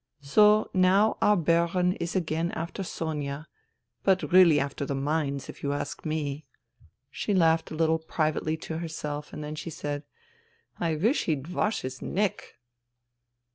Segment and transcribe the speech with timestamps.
[0.35, 3.47] "So now our Baron is again after Sonia,
[4.01, 6.47] but really after the mines, if you ask me."
[7.11, 10.01] She laughed a little, privately, to herself, and then said,"
[10.87, 12.57] I wish he'd wash his neck.